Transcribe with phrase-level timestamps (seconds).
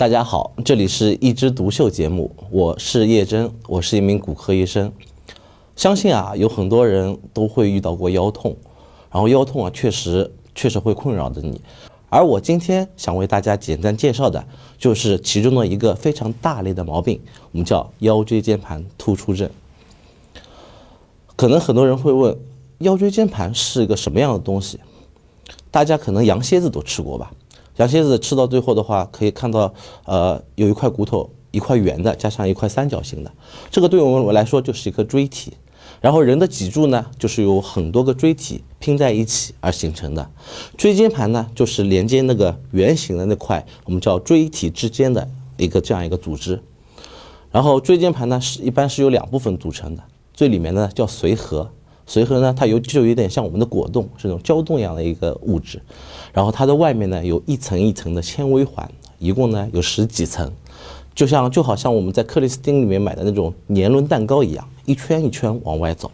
[0.00, 4.90] 大家好，这里是一枝独秀节目，我是叶真，我是一名骨科医生。
[5.76, 8.56] 相信啊，有很多人都会遇到过腰痛，
[9.12, 11.60] 然后腰痛啊，确实确实会困扰着你。
[12.08, 14.42] 而我今天想为大家简单介绍的，
[14.78, 17.20] 就是其中的一个非常大类的毛病，
[17.52, 19.50] 我们叫腰椎间盘突出症。
[21.36, 22.34] 可能很多人会问，
[22.78, 24.80] 腰椎间盘是个什么样的东西？
[25.70, 27.30] 大家可能羊蝎子都吃过吧？
[27.80, 29.72] 羊蝎子吃到最后的话，可以看到，
[30.04, 33.32] 呃，有一块骨头，一块圆的，加上一块三角形的，
[33.70, 35.54] 这个对我们我来说就是一个椎体。
[36.02, 40.30] 然后人的脊柱呢，就是由很多个椎体拼在一起而形成的。
[40.76, 46.62] 椎间盘呢，就是连接那个圆形的那块，我们叫椎体之间的一个这样一个组织。
[47.50, 50.02] 然后椎间盘呢，是一般是由两部分组成的，
[50.34, 51.70] 最里面呢叫髓核。
[52.10, 55.80] 髓核呢，它有就有点像我们的果冻，是那种胶冻一样的一个物质。
[56.32, 60.50] 然后它的外面呢有一层一层的纤维环，一共呢有十几层，
[61.14, 66.10] 就像就好像我们在克里斯汀里面买的那种年轮蛋糕一样，一圈一圈往外走。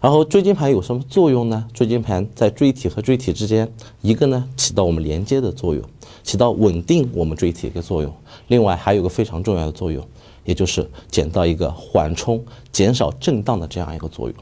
[0.00, 1.64] 然后椎间盘有什么作用呢？
[1.72, 5.82] 椎间盘在椎体和椎体之间，一个呢起到我们连接的作用，
[6.24, 8.12] 起到稳定我们椎体一个作用。
[8.48, 10.04] 另外还有个非常重要的作用，
[10.44, 14.36] 也就是起到一个缓冲、减少震荡的这样一个作用。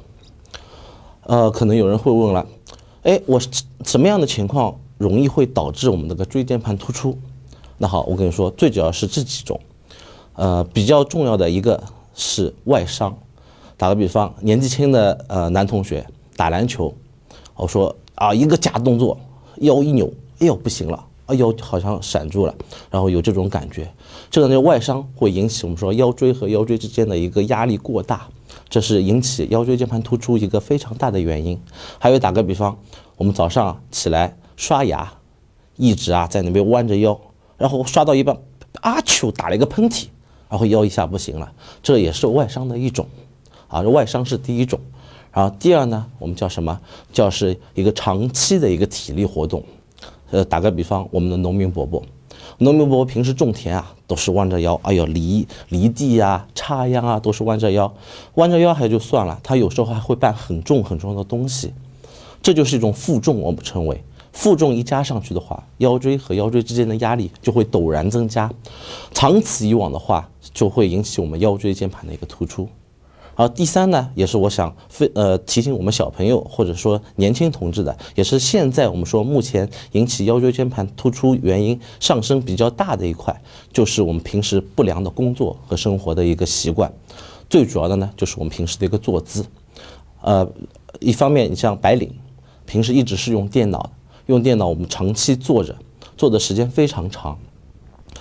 [1.28, 2.46] 呃，可能有人会问了，
[3.02, 3.40] 哎，我
[3.84, 7.18] 什么样的情况容易会导致我们这个椎间盘突出？
[7.78, 9.60] 那好，我跟你说，最主要是这几种，
[10.34, 11.82] 呃，比较重要的一个
[12.14, 13.12] 是外伤。
[13.76, 16.94] 打个比方，年纪轻的呃男同学打篮球，
[17.56, 19.18] 我说啊一个假动作，
[19.56, 20.06] 腰一扭，
[20.38, 22.54] 哎呦不行了，哎呦好像闪住了，
[22.88, 23.92] 然后有这种感觉，
[24.30, 28.28] 这个呢外伤会引起我们说腰椎和腰椎之间的一个压力过大。
[28.68, 31.60] 这是引起腰椎间盘突出一个非常大的原因。
[31.98, 32.76] 还有打个比方，
[33.16, 35.12] 我们早上起来刷牙，
[35.76, 37.18] 一直啊在那边弯着腰，
[37.56, 38.36] 然后刷到一半，
[38.82, 40.06] 阿丘打了一个喷嚏，
[40.48, 41.52] 然后腰一下不行了，
[41.82, 43.06] 这也是外伤的一种。
[43.68, 44.78] 啊，外伤是第一种。
[45.32, 46.80] 然后第二呢，我们叫什么？
[47.12, 49.62] 叫是一个长期的一个体力活动。
[50.30, 52.02] 呃，打个比方，我们的农民伯伯。
[52.58, 57.92] 农民伯伯平时种田啊，都是弯着腰，哎呦，犁犁地呀、插秧啊，都是弯着腰。
[58.36, 61.74] 弯着腰还就算了，他有时候还会搬很重很重的东西，
[62.40, 63.40] 这就是一种负重。
[63.40, 64.02] 我们称为
[64.32, 68.50] 负重一加上去的话，腰椎和腰椎之间的压力就会陡然增加，
[69.12, 72.66] 长此以往的话，就会引起我们腰椎间盘的一个突出。
[73.38, 83.38] 好，第三呢，也是我想非呃提醒我们小朋友或者说年轻同志的，也是现在我们说目前引起腰椎间盘突出原因上升比较大的一块，
[83.70, 86.90] 就是我们平时不良的工作和生活的一个习惯。
[87.50, 89.44] 最主要的呢，就是我们平时的一个坐姿。
[90.22, 90.50] 呃，
[90.98, 92.10] 一方面你像白领，
[92.64, 93.90] 平时一直是用电脑，
[94.28, 95.76] 用电脑我们长期坐着，
[96.16, 97.38] 坐的时间非常长。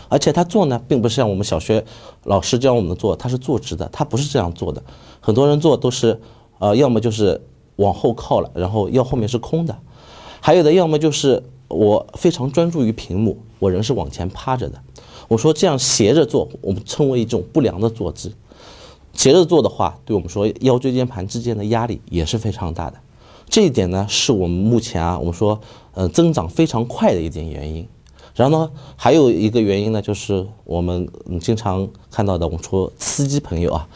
[0.10, 1.84] 而且他坐呢，并不是像我们小学
[2.24, 4.84] 老师教我们坐，他是坐直的，他不是这样坐的。
[5.20, 6.20] 很多人坐都是，
[6.60, 7.42] 呃，要么就是
[7.78, 9.74] 往后靠了，然后腰后面是空的；
[10.40, 14.80] 还有的要么就是我非常专注于屏幕，我人是往前趴着的。
[15.28, 18.32] 我说这样斜着坐，我们称为一种不良的坐姿。
[19.14, 22.98] 斜着坐的话，对我们说腰椎间盘之间的压力也是非常大的。
[23.50, 25.60] 这一点呢，是我们目前啊，我们说，
[25.94, 27.88] 呃，增长非常快的一点原因。
[28.36, 31.08] 然后呢，还有一个原因呢，就是我们
[31.40, 33.88] 经常看到的，我们说司机朋友啊，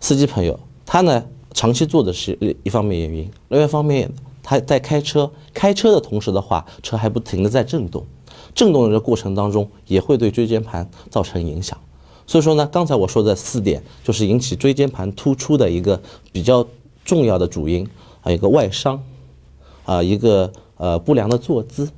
[0.00, 1.24] 司机朋友他呢
[1.54, 8.04] 长期坐的是一方面原因，另外一方面他在开车，开车的同时的话，车还不停的在震动，
[8.54, 11.78] 震动的这过程当中也会对椎间盘造成影响。
[12.26, 15.98] 所以说呢，刚才我说的四点就是引起椎间盘突出的一个
[16.32, 16.66] 比较
[17.02, 17.88] 重要的主因，
[18.20, 19.02] 还有一个外伤，
[19.86, 21.88] 啊，一个呃不良的坐姿。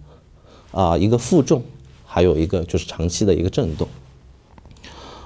[0.72, 1.62] 啊，一个负重，
[2.12, 3.88] 还有一个就是长期的一个震动。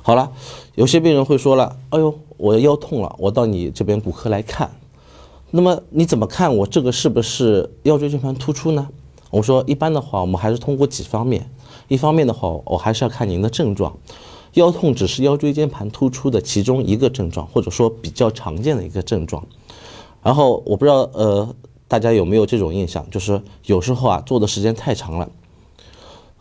[0.02, 0.30] 好了，
[0.76, 4.70] 有些病人会说了：“哎呦，我腰痛了，我到你这边骨科来看。
[5.50, 8.86] 那么你怎么看我这个是不是腰椎间盘突出呢？”
[9.30, 11.50] 我说：“一般的话，我们还是通过几方面。
[11.88, 13.92] 一方面的话，我还是要看您的症状。
[14.52, 19.44] 腰痛只是腰椎间盘突出的其中一个症状，或者说比较常见的一个症状。
[20.22, 21.48] 然后我不知道，呃。”
[21.88, 23.08] 大家有没有这种印象？
[23.12, 25.30] 就是有时候啊，坐的时间太长了，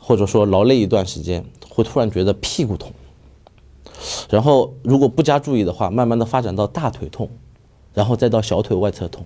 [0.07, 2.91] 或者说劳累一段时间，会突然觉得屁股痛，
[4.29, 7.27] 然后如果不加注意的话，慢慢的发展到大腿痛，
[7.91, 9.25] 然后再到小腿外侧痛。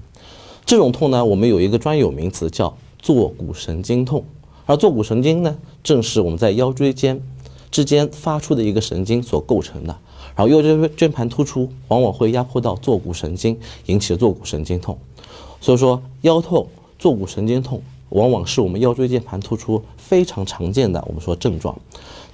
[0.63, 4.23] 这种痛呢，我们有一个专有名词叫坐骨神经痛，
[4.65, 7.21] 而坐骨神经呢，正是我们在腰椎间
[7.69, 9.99] 之间发出的一个神经所构成的。
[10.37, 14.97] 然后腰椎间盘突出，往往会压迫到坐骨神经，引起坐骨神经痛。
[15.59, 21.77] 所以说腰痛、坐骨神经痛往往是我们腰椎间盘突出非常常见的我们说症状。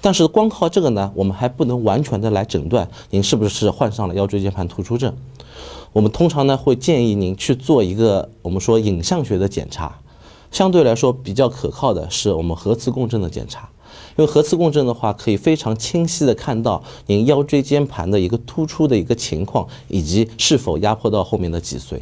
[0.00, 5.14] 但是光靠这个呢，我们还不能完全的来诊断您是不是患上了腰椎间盘突出症。
[5.92, 9.98] 我们通常呢会建议您去做一个我们说影像学的检查，
[10.50, 13.68] 相对来说比较可靠的是我们核磁共振的检查。
[14.18, 22.00] 因为核磁共振的话，可以非常清晰的看到您腰椎间盘的一个突出的一个情况，以及是否压迫到后面的脊髓，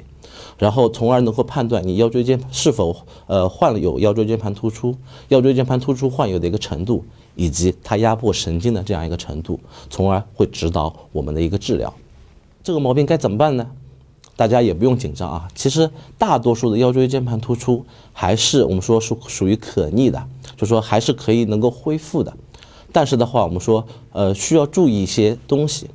[0.59, 2.97] 然后从而能够判断你腰椎间是否
[3.27, 4.95] 呃患有腰椎间盘突出，
[5.29, 7.05] 腰椎间盘突出患有的一个程度，
[7.35, 9.61] 以及它压迫神经的这样一个程度，
[9.91, 11.93] 从而会指导我们的一个治疗。
[12.63, 13.67] 这个毛病该怎么办呢？
[14.37, 15.89] 大家也不用紧张啊，其实
[16.19, 20.27] 大多数的腰椎间盘突出还是我们说属属于可逆的，
[20.57, 22.37] 就说还是可以能够恢复的。
[22.91, 25.89] 但是的话，我们说呃需要注意一些东西。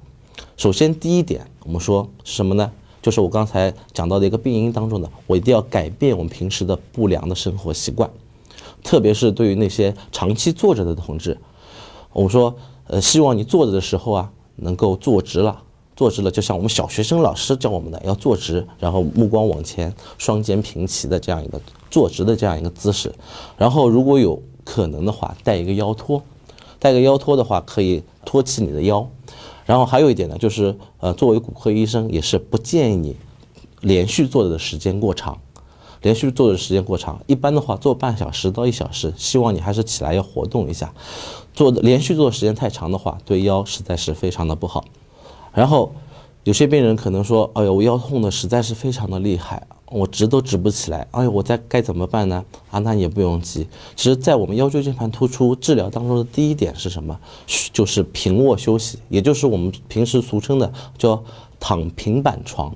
[0.56, 2.71] 首先第一点，我们说是什么呢？
[3.01, 8.09] 就是我刚才讲到的一个病因当中的，我一定要改变我们平时的不良的生活习惯，
[8.83, 11.37] 特别是对于那些长期坐着的同志，
[12.13, 12.55] 我们说
[12.87, 15.63] 呃希望你坐着的时候啊能够坐直了。
[15.95, 21.59] 坐直了，就像我们小学生老师教我们的，要坐直，然后目光往前，双肩平齐的这样一个
[21.91, 23.13] 坐直的这样一个姿势。
[23.57, 26.23] 然后如果有可能的话，带一个腰托，
[26.79, 29.05] 带个腰托的话可以托起你的腰。
[29.69, 33.16] 然后还有一点呢，就是呃，作为骨科医生也是不建议你
[33.81, 35.38] 连续坐着的时间过长，
[36.01, 40.92] 连续坐的时间过长，一般的话坐半小时到一小时，希望你还是起来要活动一下。
[41.54, 44.83] 坐的连续坐的时间太长的话，对腰实在是非常的不好。
[45.54, 45.92] 然后，
[46.45, 51.07] 有些病人可能说：“哎呦，我腰痛的实在是非常的厉害，我直都直不起来。
[51.12, 53.68] 哎呦，我在该怎么办呢？”啊，那也不用急。
[53.95, 57.19] 其实，在我们腰椎间盘突出治疗当中的第一点是什么？
[57.74, 61.24] 就是平卧休息，也就是我们平时俗称的叫
[61.59, 62.75] 躺平板床。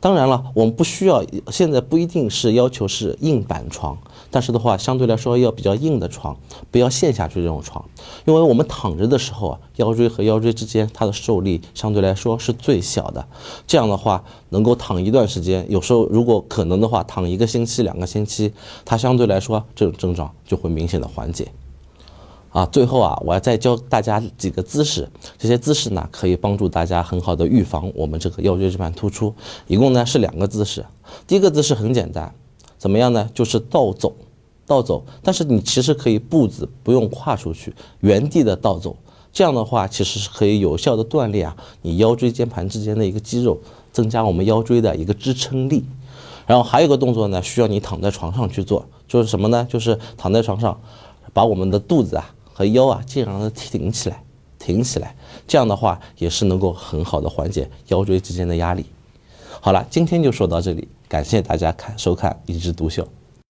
[0.00, 3.98] 当然了，我们不需要，现在不一定是要求是硬板床。
[4.30, 6.36] 但是的话，相对来说要比较硬的床，
[6.70, 7.84] 不要陷下去这种床，
[8.26, 13.26] 因为我们躺着的时候啊，腰椎和腰椎之间它的受力相对来说是最小的。
[13.66, 18.52] 这样的话，能够躺一段时间，有时候如果可能的话，躺一个星期、两个星期，
[18.84, 21.48] 它相对来说这种症状就会明显的缓解。
[22.50, 29.34] 啊，最后啊，我要再教大家几个姿势，这些姿势呢可以帮助大家很好的预防我们这个腰椎间盘突出。
[29.66, 30.84] 一共呢是两个姿势，
[31.26, 32.34] 第一个姿势很简单。
[32.78, 33.28] 怎么样呢？
[33.34, 34.14] 就是倒走，
[34.64, 35.04] 倒走。
[35.22, 38.96] 但是你其实可以步子不用跨出去，原地的倒走。
[39.32, 43.58] 这样的话，其实是可以有效的锻炼啊，你腰椎间盘之间的一个肌肉，
[43.92, 45.84] 增加我们腰椎的一个支撑力。
[46.46, 49.66] 然后还有一个动作呢，需要你躺在床上去做，就是什么呢？
[49.68, 50.80] 就是躺在床上，
[51.32, 54.20] 把我们的肚子啊和腰啊尽量的挺起来，
[54.58, 55.14] 挺起来。
[55.46, 58.84] 这样的话，也是能够很好的缓解腰椎之间的压力。
[59.60, 60.88] 好了，今天就说到这里。
[61.06, 63.04] 感谢大家看收看《一枝独秀》。